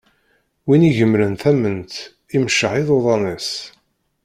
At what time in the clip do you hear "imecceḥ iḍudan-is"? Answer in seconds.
2.35-3.49